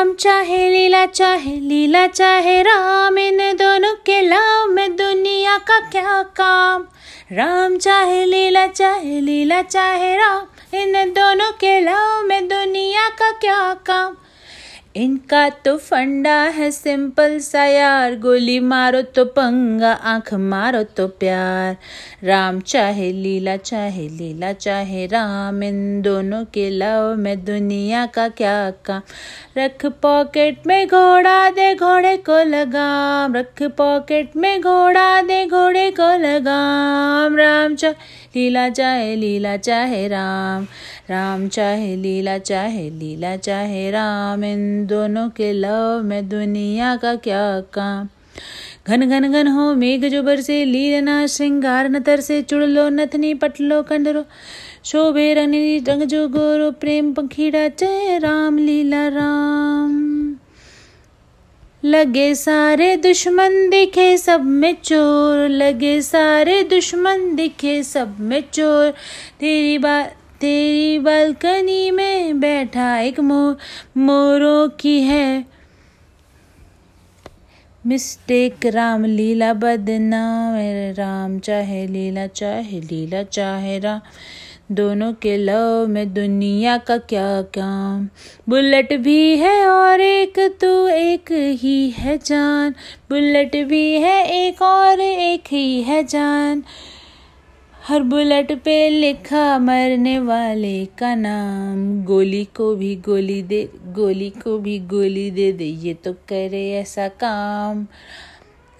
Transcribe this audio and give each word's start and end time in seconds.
राम 0.00 0.14
चाहे, 0.14 0.70
लीला 0.70 1.06
चाहे 1.06 1.56
लीला 1.56 2.06
चाहे, 2.06 2.62
राम, 2.62 3.18
इन 3.18 3.36
दोनों 3.36 3.94
के 3.94 4.20
लाव 4.20 4.66
में 4.66 4.96
दुनिया 4.96 5.58
का 5.58 5.80
क्या 5.80 6.22
काम? 6.22 6.86
राम 7.32 7.78
चाहे, 7.78 8.24
लीला 8.24 8.66
चाहे 8.66 9.20
लीला 9.20 9.62
चाहे, 9.62 10.16
राम, 10.16 10.42
इन 10.78 10.92
दोनों 10.92 11.52
के 11.52 11.80
लाव 11.80 12.22
में 12.22 12.48
दुनिया 12.48 13.08
का 13.08 13.30
क्या 13.30 13.74
काम? 13.74 14.16
इनका 14.96 15.48
तो 15.48 15.76
फंडा 15.76 16.42
है 16.42 16.70
सिंपल 16.70 17.38
सा 17.38 17.64
यार। 17.64 18.16
गोली 18.16 18.60
मारो 18.60 19.02
तो 19.02 19.24
पंगा, 19.24 19.92
आँख 19.92 20.34
मारो 20.34 20.82
तो 20.82 21.08
प्यार। 21.08 21.76
राम 22.24 22.60
चाहे 22.60 23.12
लीला 23.12 23.56
चाहे 23.56 24.08
लीला, 24.08 24.52
चाहे 24.52 25.06
राम, 25.06 25.62
इन 25.62 26.02
दोनों 26.02 26.44
के 26.44 26.70
लव 26.70 27.14
में 27.16 27.44
दुनिया 27.44 28.06
का 28.06 28.28
क्या 28.28 28.70
काम? 28.70 29.02
रख 29.58 29.86
पॉकेट 29.86 30.66
में 30.66 30.88
घोड़ा 30.88 31.50
दे, 31.50 31.74
घोड़े 31.74 32.16
को 32.16 32.44
लगाम। 32.44 33.36
रख 33.36 33.62
पॉकेट 33.62 34.36
में 34.36 34.60
घोड़ा 34.60 35.22
दे, 35.22 35.46
घोड़े 35.46 35.90
को 35.90 36.18
लगाम। 36.18 37.36
राम 37.36 37.74
चाहे 37.74 37.94
लीला 38.36 38.68
चाहे 38.68 39.16
लीला 39.16 39.56
चाहे 39.56 40.08
राम। 40.08 40.64
राम 41.10 41.48
चाहे, 41.48 41.96
लीला 41.96 42.38
चाहे 42.38 42.90
लीला 42.90 43.36
चाहे 43.36 43.90
राम। 43.90 44.44
इन 44.44 44.86
दोनों 44.86 45.28
के 45.28 45.52
लव 45.52 46.02
में 46.04 46.28
दुनिया 46.28 46.96
का 46.96 47.14
क्या 47.14 47.60
काम? 47.60 48.08
घन 48.86 49.08
घन 49.08 49.32
घन 49.32 49.48
हो, 49.48 49.74
मेघ 49.74 50.04
जो 50.04 50.22
बरसे 50.22 50.64
लीलना 50.64 51.26
श्रृंगार 51.26 51.88
नतर 51.88 52.20
से 52.20 52.42
चुड़ 52.42 52.64
लो, 52.64 52.88
नथनी 52.88 53.34
पटलो 53.34 53.82
कंडरो 53.82 54.24
शोभे 54.84 55.34
रंग 55.34 55.88
रंग 55.88 56.02
जो 56.02 56.28
गोरो, 56.28 56.70
प्रेम 56.70 57.12
पंखीड़ा, 57.12 57.68
जय 57.68 58.18
राम, 58.22 58.58
लीला 58.58 59.08
राम। 59.08 60.36
लगे 61.90 62.34
सारे 62.34 62.96
दुश्मन 62.96 63.70
दिखे 63.70 64.16
सब 64.16 64.44
में 64.44 64.76
चोर। 64.84 65.48
लगे 65.48 66.02
सारे 66.02 66.62
दुश्मन 66.62 67.36
दिखे 67.36 67.82
सब 67.82 68.20
में 68.20 68.42
चोर। 68.52 68.90
तेरी 69.40 69.78
बात 69.78 70.16
तेरी 70.40 70.98
बालकनी 70.98 71.90
में 71.90 72.40
बैठा 72.40 72.98
एक 72.98 73.20
मोर, 73.20 73.56
मोरों 73.96 74.68
की 74.68 75.02
है। 75.02 75.44
मिस्टेक 77.86 78.66
राम 78.66 79.04
लीला 79.04 79.54
बदनाम 79.54 80.54
राम 80.94 81.38
चाहे 81.38 81.86
लीला 81.86 82.26
चाहे 82.26 82.80
लीला, 82.80 83.22
चाहे 83.22 83.78
राम। 83.78 84.00
दोनों 84.72 85.12
के 85.12 85.36
लव 85.36 85.86
में 85.88 86.14
दुनिया 86.14 86.78
का 86.78 86.98
क्या 86.98 87.42
काम? 87.42 88.08
बुलेट 88.48 88.92
भी 88.92 89.36
है 89.36 89.66
और 89.66 90.00
एक 90.00 90.38
तू 90.60 90.88
एक 90.88 91.32
ही 91.32 91.90
है 91.90 92.18
जान। 92.18 92.70
बुलेट 93.10 93.56
भी 93.56 93.92
है 93.92 94.46
एक 94.46 94.62
और 94.62 95.00
एक 95.00 95.44
ही 95.50 95.82
है 95.82 96.04
जान। 96.04 96.62
हर 97.88 98.02
बुलेट 98.02 98.52
पे 98.62 98.88
लिखा 98.88 99.58
मरने 99.58 100.18
वाले 100.18 100.84
का 100.84 101.14
नाम। 101.14 102.04
गोली 102.04 102.44
को 102.44 102.74
भी 102.76 102.96
गोली 102.96 103.42
दे, 103.42 103.70
गोली 103.86 104.30
को 104.30 104.58
भी 104.58 104.78
गोली 104.78 105.30
दे 105.30 105.52
दे, 105.52 105.64
ये 105.64 105.94
तो 105.94 106.12
करे 106.12 106.72
ऐसा 106.72 107.08
काम। 107.08 107.86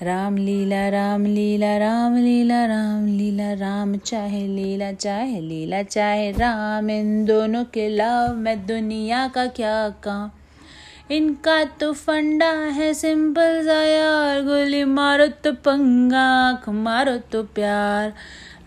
राम 0.02 0.36
लीला 0.36 0.88
राम 0.88 1.26
लीला 1.26 1.76
राम 1.76 2.16
लीला 2.16 2.66
राम 2.66 3.06
लीला 3.06 3.52
राम 3.52 3.96
चाहे 3.96 4.46
लीला 4.46 4.92
चाहे 4.92 5.40
लीला, 5.40 5.82
चाहे 5.82 6.30
राम। 6.30 6.90
इन 6.90 7.24
दोनों 7.24 7.64
के 7.64 7.88
लव 7.88 8.34
में 8.34 8.66
दुनिया 8.66 9.28
का 9.28 9.46
क्या 9.46 9.88
काम? 9.88 10.30
इनका 11.10 11.64
तो 11.64 11.92
फंडा 11.92 12.50
है 12.50 12.94
सिंपल 12.94 13.66
सा 13.66 13.82
यार। 13.82 14.42
गोली 14.42 14.84
मारो 14.84 15.26
तो 15.26 15.52
पंगा 15.52 16.62
मारो 16.68 17.16
तो 17.16 17.42
प्यार। 17.42 18.12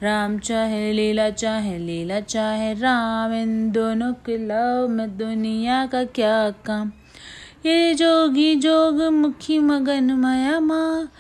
राम 0.04 0.40
चाहे 0.40 0.94
लीला 0.94 1.30
चाहे 1.30 1.78
लीला, 1.78 2.20
चाहे 2.20 2.74
राम। 2.74 3.34
इन 3.34 3.72
दोनों 3.72 4.14
के 4.14 4.38
लव 4.38 4.88
में 4.88 5.18
दुनिया 5.18 5.86
का 5.86 6.04
क्या 6.04 6.50
काम? 6.50 6.92
ये 7.66 7.94
जोगी 7.94 8.56
जोग 8.56 9.02
मुखी 9.02 9.60
मगन 9.60 10.12
माया 10.12 10.60
माँ। 10.60 11.12